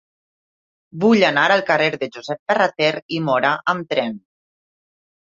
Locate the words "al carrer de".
1.55-2.07